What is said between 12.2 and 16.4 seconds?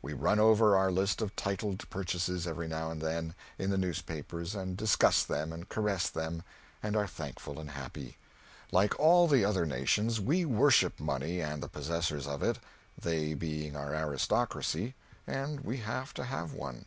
of it they being our aristocracy, and we have to